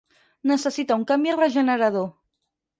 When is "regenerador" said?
1.43-2.11